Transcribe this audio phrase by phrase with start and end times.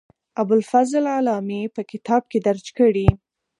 [0.41, 3.07] ابوالفضل علامي په کتاب کې درج کړې.